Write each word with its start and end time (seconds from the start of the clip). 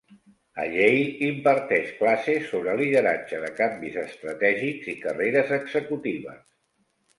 A 0.61 0.63
Yale, 0.75 1.03
imparteix 1.27 1.91
classes 1.99 2.47
sobre 2.53 2.73
lideratge 2.81 3.43
de 3.45 3.53
canvis 3.61 4.01
estratègics 4.07 4.91
i 4.97 4.99
carreres 5.07 5.57
executives. 5.63 6.45